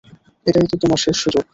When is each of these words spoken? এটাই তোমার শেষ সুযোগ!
এটাই 0.45 0.79
তোমার 0.81 0.99
শেষ 1.03 1.15
সুযোগ! 1.23 1.43